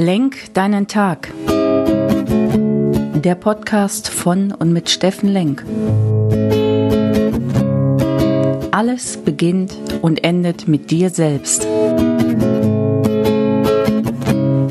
[0.00, 1.32] Lenk deinen Tag.
[1.48, 5.64] Der Podcast von und mit Steffen Lenk.
[8.70, 11.66] Alles beginnt und endet mit dir selbst.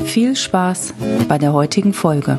[0.06, 0.94] Viel Spaß
[1.28, 2.38] bei der heutigen Folge.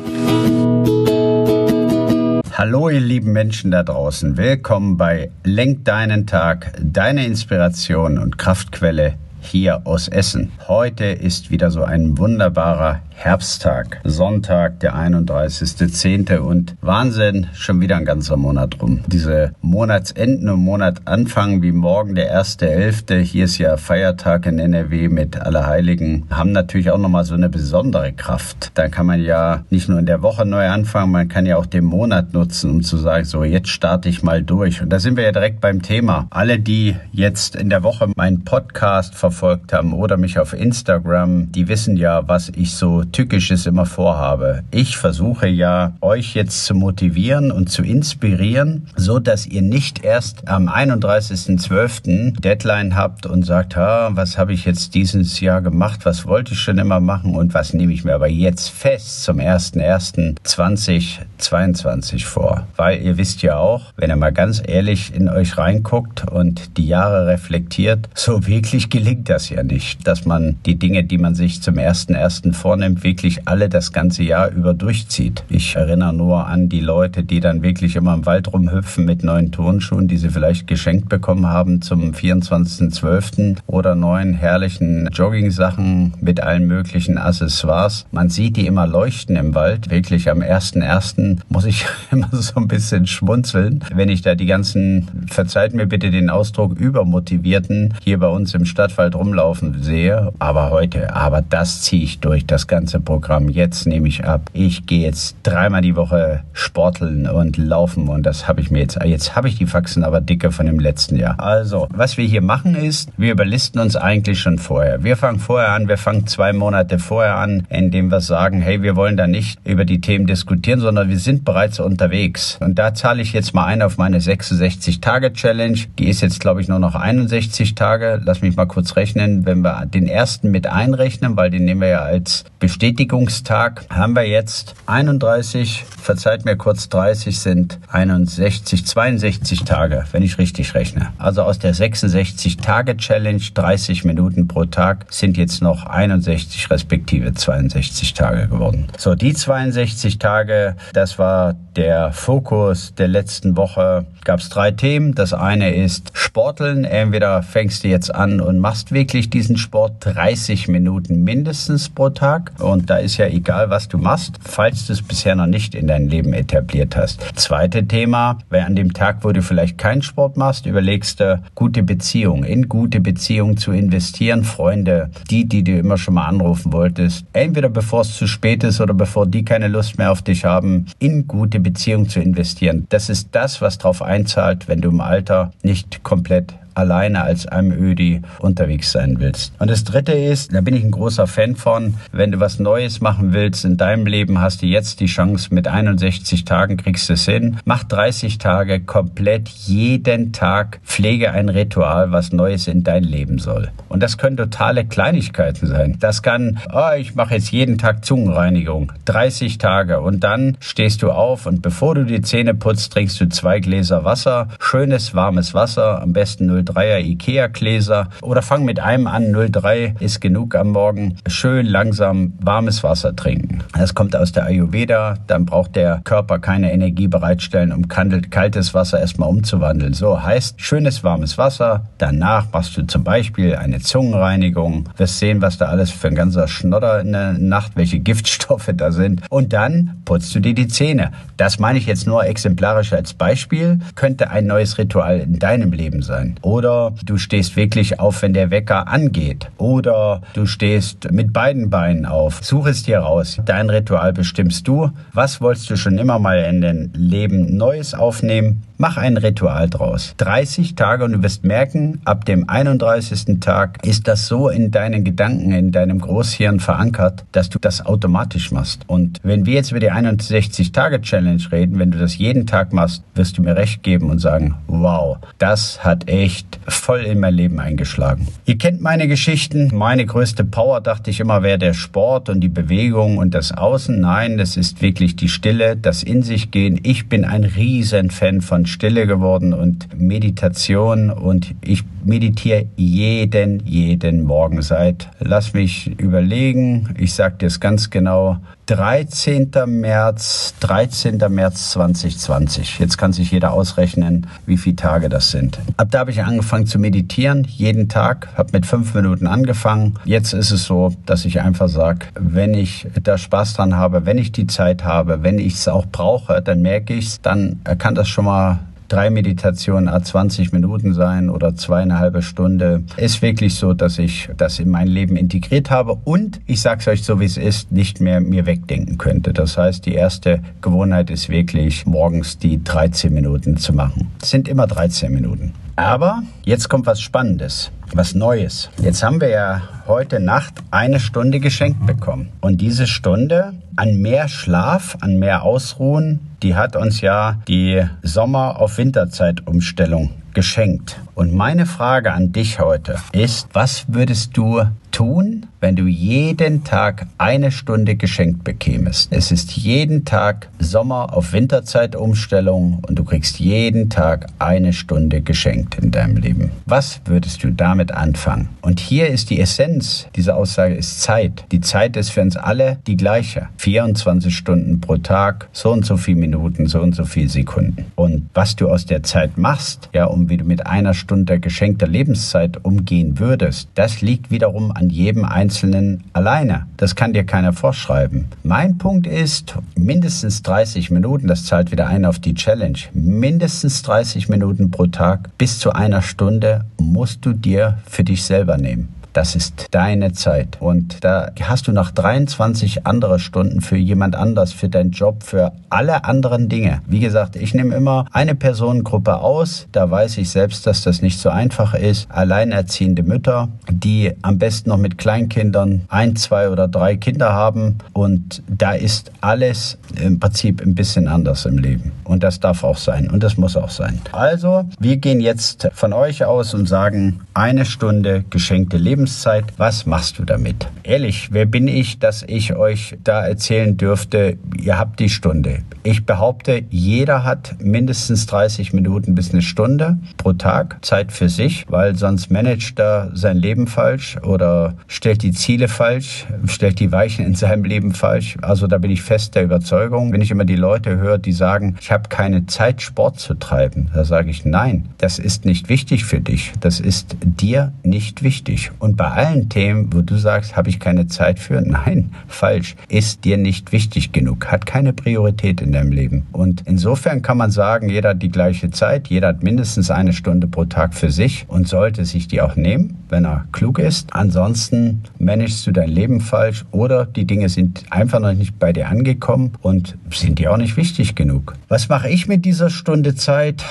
[2.54, 9.14] Hallo ihr lieben Menschen da draußen, willkommen bei Lenk deinen Tag, deine Inspiration und Kraftquelle
[9.40, 10.52] hier aus Essen.
[10.68, 16.38] Heute ist wieder so ein wunderbarer Herbsttag, Sonntag, der 31.10.
[16.38, 19.00] und Wahnsinn, schon wieder ein ganzer Monat rum.
[19.08, 25.38] Diese Monatsenden und Monatanfang wie morgen der 1.11., hier ist ja Feiertag in NRW mit
[25.38, 28.72] Allerheiligen, haben natürlich auch nochmal so eine besondere Kraft.
[28.72, 31.66] Da kann man ja nicht nur in der Woche neu anfangen, man kann ja auch
[31.66, 34.80] den Monat nutzen, um zu sagen, so jetzt starte ich mal durch.
[34.80, 36.26] Und da sind wir ja direkt beim Thema.
[36.30, 41.68] Alle, die jetzt in der Woche meinen Podcast verfolgt haben oder mich auf Instagram, die
[41.68, 44.64] wissen ja, was ich so Tückisches immer vorhabe.
[44.72, 50.48] Ich versuche ja, euch jetzt zu motivieren und zu inspirieren, so dass ihr nicht erst
[50.48, 52.40] am 31.12.
[52.40, 56.60] Deadline habt und sagt, ha, was habe ich jetzt dieses Jahr gemacht, was wollte ich
[56.60, 62.66] schon immer machen und was nehme ich mir aber jetzt fest zum 1.1.2022 vor.
[62.74, 66.88] Weil ihr wisst ja auch, wenn ihr mal ganz ehrlich in euch reinguckt und die
[66.88, 71.62] Jahre reflektiert, so wirklich gelingt das ja nicht, dass man die Dinge, die man sich
[71.62, 72.52] zum 1.1.
[72.52, 75.44] vornimmt, wirklich alle das ganze Jahr über durchzieht.
[75.48, 79.52] Ich erinnere nur an die Leute, die dann wirklich immer im Wald rumhüpfen mit neuen
[79.52, 83.56] Turnschuhen, die sie vielleicht geschenkt bekommen haben zum 24.12.
[83.66, 88.06] oder neuen herrlichen Jogging-Sachen mit allen möglichen Accessoires.
[88.10, 89.90] Man sieht die immer leuchten im Wald.
[89.90, 91.38] Wirklich am 1.1.
[91.48, 96.10] muss ich immer so ein bisschen schmunzeln, wenn ich da die ganzen, verzeiht mir bitte
[96.10, 100.32] den Ausdruck, übermotivierten hier bei uns im Stadtwald rumlaufen sehe.
[100.38, 103.48] Aber heute, aber das ziehe ich durch, das ganze ganze Programm.
[103.50, 104.50] Jetzt nehme ich ab.
[104.52, 108.98] Ich gehe jetzt dreimal die Woche sporteln und laufen und das habe ich mir jetzt.
[109.04, 111.38] Jetzt habe ich die Faxen aber dicke von dem letzten Jahr.
[111.38, 115.04] Also, was wir hier machen ist, wir überlisten uns eigentlich schon vorher.
[115.04, 118.96] Wir fangen vorher an, wir fangen zwei Monate vorher an, indem wir sagen, hey, wir
[118.96, 122.58] wollen da nicht über die Themen diskutieren, sondern wir sind bereits unterwegs.
[122.60, 125.78] Und da zahle ich jetzt mal ein auf meine 66-Tage-Challenge.
[125.98, 128.20] Die ist jetzt, glaube ich, nur noch 61 Tage.
[128.24, 128.99] Lass mich mal kurz rechnen.
[129.00, 134.14] Wenn wir den ersten mit einrechnen, weil den nehmen wir ja als Bestätigung Bestätigungstag haben
[134.14, 141.12] wir jetzt 31, verzeiht mir kurz 30 sind 61, 62 Tage, wenn ich richtig rechne.
[141.18, 147.32] Also aus der 66 Tage Challenge 30 Minuten pro Tag sind jetzt noch 61 respektive
[147.32, 148.88] 62 Tage geworden.
[148.98, 154.04] So, die 62 Tage, das war der Fokus der letzten Woche.
[154.24, 155.14] Gab es drei Themen.
[155.14, 156.84] Das eine ist Sporteln.
[156.84, 162.52] Entweder fängst du jetzt an und machst wirklich diesen Sport 30 Minuten mindestens pro Tag
[162.58, 165.86] und da ist ja egal, was du machst, falls du es bisher noch nicht in
[165.86, 167.20] dein Leben etabliert hast.
[167.34, 171.82] Zweite Thema, wer an dem Tag, wo du vielleicht keinen Sport machst, überlegst du, gute
[171.82, 177.24] Beziehung, in gute Beziehung zu investieren, Freunde, die, die du immer schon mal anrufen wolltest,
[177.32, 180.86] entweder bevor es zu spät ist oder bevor die keine Lust mehr auf dich haben,
[180.98, 182.86] in gute Beziehung zu investieren.
[182.88, 188.22] Das ist das, was darauf einzahlt, wenn du im Alter nicht komplett alleine als Ödi
[188.40, 189.52] unterwegs sein willst.
[189.58, 193.00] Und das dritte ist, da bin ich ein großer Fan von, wenn du was Neues
[193.00, 197.12] machen willst in deinem Leben, hast du jetzt die Chance, mit 61 Tagen kriegst du
[197.12, 197.58] es hin.
[197.64, 203.70] Mach 30 Tage komplett jeden Tag, pflege ein Ritual, was Neues in dein Leben soll.
[203.88, 205.96] Und das können totale Kleinigkeiten sein.
[206.00, 211.10] Das kann, oh, ich mache jetzt jeden Tag Zungenreinigung, 30 Tage und dann stehst du
[211.10, 216.00] auf und bevor du die Zähne putzt, trinkst du zwei Gläser Wasser, schönes warmes Wasser,
[216.00, 221.16] am besten 03er Ikea-Gläser oder fang mit einem an, 03 ist genug am Morgen.
[221.26, 223.62] Schön langsam warmes Wasser trinken.
[223.76, 229.00] Das kommt aus der Ayurveda, dann braucht der Körper keine Energie bereitstellen, um kaltes Wasser
[229.00, 229.94] erstmal umzuwandeln.
[229.94, 235.58] So heißt schönes warmes Wasser, danach machst du zum Beispiel eine Zungenreinigung, wirst sehen, was
[235.58, 240.02] da alles für ein ganzer Schnodder in der Nacht, welche Giftstoffe da sind und dann
[240.04, 241.12] putzt du dir die Zähne.
[241.36, 246.02] Das meine ich jetzt nur exemplarisch als Beispiel, könnte ein neues Ritual in deinem Leben
[246.02, 246.36] sein.
[246.42, 249.50] Oder du stehst wirklich auf, wenn der Wecker angeht.
[249.58, 252.40] Oder du stehst mit beiden Beinen auf.
[252.42, 253.40] Such es dir raus.
[253.44, 254.90] Dein Ritual bestimmst du.
[255.12, 258.62] Was wolltest du schon immer mal in dein Leben Neues aufnehmen?
[258.82, 260.14] Mach ein Ritual draus.
[260.16, 263.38] 30 Tage und du wirst merken, ab dem 31.
[263.38, 268.52] Tag ist das so in deinen Gedanken, in deinem Großhirn verankert, dass du das automatisch
[268.52, 268.84] machst.
[268.86, 273.36] Und wenn wir jetzt über die 61-Tage-Challenge reden, wenn du das jeden Tag machst, wirst
[273.36, 278.28] du mir recht geben und sagen, wow, das hat echt voll in mein Leben eingeschlagen.
[278.50, 279.70] Ihr kennt meine Geschichten.
[279.72, 284.00] Meine größte Power, dachte ich immer, wäre der Sport und die Bewegung und das Außen.
[284.00, 286.80] Nein, das ist wirklich die Stille, das in sich gehen.
[286.82, 294.24] Ich bin ein riesen Fan von Stille geworden und Meditation und ich meditiere jeden, jeden
[294.24, 299.50] Morgen seit, lass mich überlegen, ich sag dir es ganz genau, 13.
[299.66, 301.18] März, 13.
[301.28, 302.78] März 2020.
[302.78, 305.58] Jetzt kann sich jeder ausrechnen, wie viele Tage das sind.
[305.76, 309.98] Ab da habe ich angefangen zu meditieren, jeden Tag, habe mit fünf Minuten angefangen.
[310.04, 314.18] Jetzt ist es so, dass ich einfach sage, wenn ich da Spaß dran habe, wenn
[314.18, 317.96] ich die Zeit habe, wenn ich es auch brauche, dann merke ich es, dann kann
[317.96, 318.60] das schon mal
[318.90, 322.82] drei Meditationen a 20 Minuten sein oder zweieinhalb Stunde.
[322.96, 326.88] Ist wirklich so, dass ich das in mein Leben integriert habe und ich sage es
[326.88, 329.32] euch so, wie es ist, nicht mehr mir wegdenken könnte.
[329.32, 334.08] Das heißt, die erste Gewohnheit ist wirklich morgens die 13 Minuten zu machen.
[334.20, 335.52] Es sind immer 13 Minuten.
[335.76, 338.70] Aber jetzt kommt was Spannendes, was Neues.
[338.82, 342.28] Jetzt haben wir ja heute Nacht eine Stunde geschenkt bekommen.
[342.40, 348.58] Und diese Stunde an mehr Schlaf, an mehr Ausruhen, die hat uns ja die Sommer-
[348.60, 351.00] auf Winterzeitumstellung geschenkt.
[351.14, 354.62] Und meine Frage an dich heute ist, was würdest du
[355.00, 359.10] tun, wenn du jeden Tag eine Stunde geschenkt bekämest?
[359.10, 365.78] Es ist jeden Tag Sommer- auf Winterzeitumstellung und du kriegst jeden Tag eine Stunde geschenkt
[365.78, 366.50] in deinem Leben.
[366.66, 368.50] Was würdest du damit anfangen?
[368.60, 371.46] Und hier ist die Essenz dieser Aussage ist Zeit.
[371.50, 373.48] Die Zeit ist für uns alle die gleiche.
[373.56, 377.86] 24 Stunden pro Tag, so und so viele Minuten, so und so viele Sekunden.
[377.94, 381.86] Und was du aus der Zeit machst, ja, um wie du mit einer Stunde geschenkter
[381.86, 386.66] Lebenszeit umgehen würdest, das liegt wiederum an jedem Einzelnen alleine.
[386.76, 388.26] Das kann dir keiner vorschreiben.
[388.42, 394.28] Mein Punkt ist, mindestens 30 Minuten, das zahlt wieder ein auf die Challenge, mindestens 30
[394.28, 398.99] Minuten pro Tag bis zu einer Stunde musst du dir für dich selber nehmen.
[399.12, 400.58] Das ist deine Zeit.
[400.60, 405.52] Und da hast du noch 23 andere Stunden für jemand anders, für deinen Job, für
[405.68, 406.82] alle anderen Dinge.
[406.86, 409.66] Wie gesagt, ich nehme immer eine Personengruppe aus.
[409.72, 412.10] Da weiß ich selbst, dass das nicht so einfach ist.
[412.10, 417.78] Alleinerziehende Mütter, die am besten noch mit Kleinkindern ein, zwei oder drei Kinder haben.
[417.92, 421.92] Und da ist alles im Prinzip ein bisschen anders im Leben.
[422.10, 423.08] Und das darf auch sein.
[423.08, 424.00] Und das muss auch sein.
[424.10, 429.44] Also, wir gehen jetzt von euch aus und sagen, eine Stunde geschenkte Lebenszeit.
[429.58, 430.66] Was machst du damit?
[430.82, 435.62] Ehrlich, wer bin ich, dass ich euch da erzählen dürfte, ihr habt die Stunde.
[435.84, 441.64] Ich behaupte, jeder hat mindestens 30 Minuten bis eine Stunde pro Tag Zeit für sich,
[441.68, 447.24] weil sonst managt er sein Leben falsch oder stellt die Ziele falsch, stellt die Weichen
[447.24, 448.36] in seinem Leben falsch.
[448.42, 450.12] Also da bin ich fest der Überzeugung.
[450.12, 453.90] Wenn ich immer die Leute höre, die sagen, ich habe keine Zeit, Sport zu treiben,
[453.92, 456.52] da sage ich, nein, das ist nicht wichtig für dich.
[456.60, 458.70] Das ist dir nicht wichtig.
[458.78, 463.24] Und bei allen Themen, wo du sagst, habe ich keine Zeit für, nein, falsch, ist
[463.24, 466.26] dir nicht wichtig genug, hat keine Priorität in deinem Leben.
[466.32, 470.46] Und insofern kann man sagen, jeder hat die gleiche Zeit, jeder hat mindestens eine Stunde
[470.46, 474.14] pro Tag für sich und sollte sich die auch nehmen, wenn er klug ist.
[474.14, 478.88] Ansonsten managst du dein Leben falsch oder die Dinge sind einfach noch nicht bei dir
[478.88, 481.54] angekommen und sind dir auch nicht wichtig genug.
[481.68, 483.64] Was mache ich mit dieser Stunde Zeit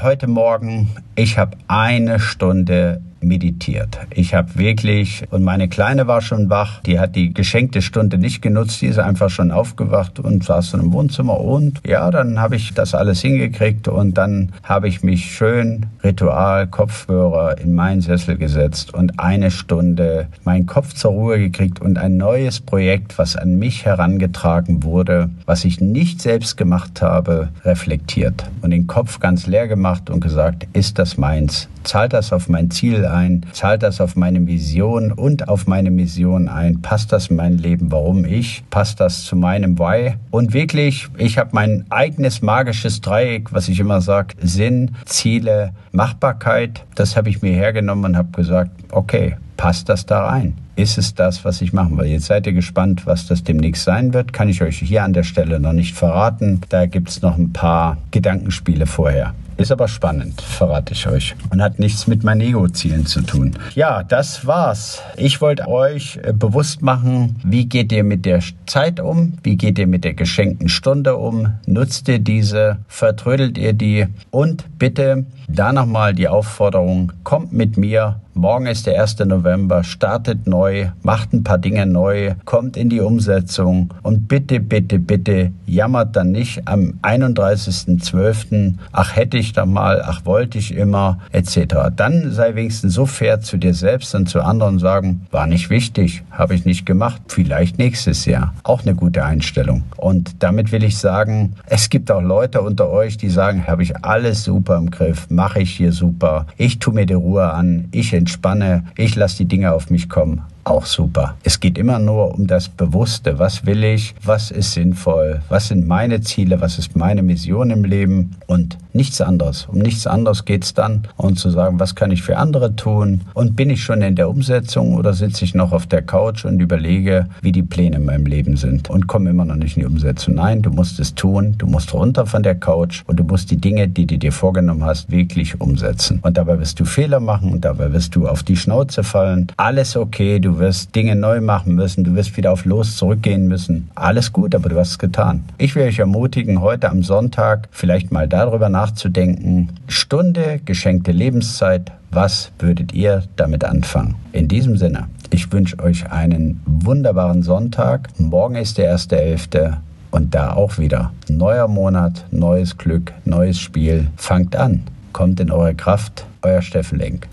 [0.00, 0.90] heute Morgen?
[1.14, 3.98] Ich habe eine Stunde meditiert.
[4.10, 8.42] Ich habe wirklich, und meine Kleine war schon wach, die hat die geschenkte Stunde nicht
[8.42, 12.56] genutzt, die ist einfach schon aufgewacht und saß so im Wohnzimmer und ja, dann habe
[12.56, 18.36] ich das alles hingekriegt und dann habe ich mich schön Ritual, Kopfhörer in meinen Sessel
[18.36, 23.58] gesetzt und eine Stunde meinen Kopf zur Ruhe gekriegt und ein neues Projekt, was an
[23.58, 29.68] mich herangetragen wurde, was ich nicht selbst gemacht habe, reflektiert und den Kopf ganz leer
[29.68, 31.68] gemacht und gesagt, ist das meins?
[31.84, 33.46] Zahlt das auf mein Ziel ein?
[33.52, 36.82] Zahlt das auf meine Vision und auf meine Mission ein?
[36.82, 37.90] Passt das in mein Leben?
[37.90, 38.64] Warum ich?
[38.70, 40.16] Passt das zu meinem Why?
[40.30, 46.84] Und wirklich, ich habe mein eigenes magisches Dreieck, was ich immer sage, Sinn, Ziele, Machbarkeit.
[46.94, 50.54] Das habe ich mir hergenommen und habe gesagt, okay, passt das da rein?
[50.76, 52.06] Ist es das, was ich machen will?
[52.06, 54.32] Jetzt seid ihr gespannt, was das demnächst sein wird.
[54.32, 56.60] Kann ich euch hier an der Stelle noch nicht verraten.
[56.68, 59.34] Da gibt es noch ein paar Gedankenspiele vorher.
[59.56, 61.36] Ist aber spannend, verrate ich euch.
[61.50, 63.52] Und hat nichts mit meinen Ego-Zielen zu tun.
[63.76, 65.00] Ja, das war's.
[65.16, 69.34] Ich wollte euch äh, bewusst machen, wie geht ihr mit der Zeit um?
[69.44, 71.54] Wie geht ihr mit der geschenkten Stunde um?
[71.66, 72.78] Nutzt ihr diese?
[72.88, 74.06] Vertrödelt ihr die?
[74.32, 79.20] Und bitte da nochmal die Aufforderung, kommt mit mir Morgen ist der 1.
[79.20, 84.98] November, startet neu, macht ein paar Dinge neu, kommt in die Umsetzung und bitte, bitte,
[84.98, 91.20] bitte jammert dann nicht am 31.12., ach hätte ich da mal, ach wollte ich immer,
[91.30, 91.92] etc.
[91.94, 95.70] Dann sei wenigstens so fair zu dir selbst und zu anderen und sagen, war nicht
[95.70, 98.52] wichtig, habe ich nicht gemacht, vielleicht nächstes Jahr.
[98.64, 99.84] Auch eine gute Einstellung.
[99.96, 104.04] Und damit will ich sagen, es gibt auch Leute unter euch, die sagen, habe ich
[104.04, 108.12] alles super im Griff, mache ich hier super, ich tue mir die Ruhe an, ich
[108.24, 111.36] entspanne, ich lasse die Dinge auf mich kommen auch super.
[111.42, 113.38] Es geht immer nur um das Bewusste.
[113.38, 114.14] Was will ich?
[114.24, 115.42] Was ist sinnvoll?
[115.48, 116.60] Was sind meine Ziele?
[116.60, 118.36] Was ist meine Mission im Leben?
[118.46, 119.66] Und nichts anderes.
[119.70, 121.06] Um nichts anderes geht es dann.
[121.16, 123.22] Und zu sagen, was kann ich für andere tun?
[123.34, 126.60] Und bin ich schon in der Umsetzung oder sitze ich noch auf der Couch und
[126.60, 129.86] überlege, wie die Pläne in meinem Leben sind und komme immer noch nicht in die
[129.86, 130.34] Umsetzung?
[130.34, 131.54] Nein, du musst es tun.
[131.58, 134.84] Du musst runter von der Couch und du musst die Dinge, die du dir vorgenommen
[134.84, 136.20] hast, wirklich umsetzen.
[136.22, 139.48] Und dabei wirst du Fehler machen und dabei wirst du auf die Schnauze fallen.
[139.56, 140.38] Alles okay.
[140.38, 143.90] Du du wirst Dinge neu machen müssen, du wirst wieder auf Los zurückgehen müssen.
[143.96, 145.44] Alles gut, aber du hast es getan.
[145.58, 149.70] Ich will euch ermutigen, heute am Sonntag vielleicht mal darüber nachzudenken.
[149.88, 154.14] Stunde geschenkte Lebenszeit, was würdet ihr damit anfangen?
[154.30, 158.08] In diesem Sinne, ich wünsche euch einen wunderbaren Sonntag.
[158.18, 159.78] Morgen ist der 1.11.
[160.12, 164.06] Und da auch wieder neuer Monat, neues Glück, neues Spiel.
[164.16, 167.26] Fangt an, kommt in eure Kraft, euer Steffen Lenk.